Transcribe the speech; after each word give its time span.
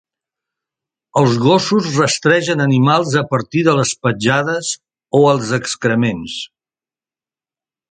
Els 1.19 1.35
gossos 1.43 1.89
rastregen 1.97 2.63
animals 2.65 3.13
a 3.21 3.23
partir 3.35 3.63
de 3.69 3.77
les 3.81 3.93
petjades 4.07 4.73
o 5.21 5.23
els 5.35 5.55
excrements. 5.61 6.41